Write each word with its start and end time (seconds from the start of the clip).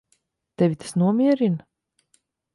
Tevi 0.57 0.75
tas 0.83 0.93
nomierina? 1.03 1.61